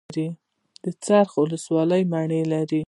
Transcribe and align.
څرخ 1.05 1.29
ولسوالۍ 1.41 2.01
مڼې 2.11 2.41
لري؟ 2.51 2.79